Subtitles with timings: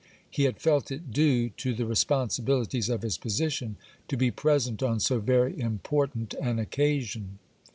[0.27, 3.75] He had felt it due to the responsibilities of his position
[4.07, 7.37] to be present on so very important an occasion.